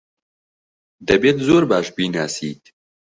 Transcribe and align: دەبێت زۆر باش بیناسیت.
دەبێت 1.07 1.37
زۆر 1.47 1.63
باش 1.71 1.87
بیناسیت. 1.95 2.63